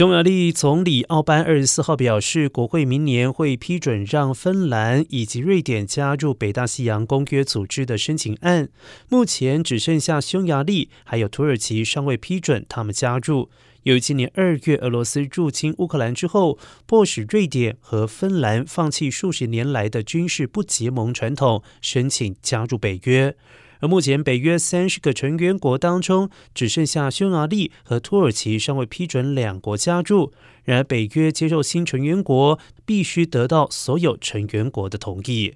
[0.00, 8.70] 匈牙利总理奥班二十四号表示，国会明年会批准让芬兰以及瑞典加入北大西洋公约组织的申请案。
[9.10, 13.50] 目前只剩下匈牙利还有土耳其尚未批准他们加入。
[13.82, 23.36] 由于今年二月俄罗斯入侵乌克兰之后，迫使瑞典和芬兰放弃数十年来的军事不结盟传统，申请加入北约。
[23.80, 30.32] 而目前北约三十个成员国当中，只剩下匈牙利和土耳其尚未批准两国加入。
[30.64, 35.54] 然而，北约接受新成员国必须得到所有成员国的同意。